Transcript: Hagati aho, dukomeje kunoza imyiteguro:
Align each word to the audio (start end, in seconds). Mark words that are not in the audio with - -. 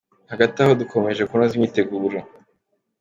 Hagati 0.31 0.55
aho, 0.63 0.71
dukomeje 0.81 1.21
kunoza 1.29 1.53
imyiteguro: 1.55 2.17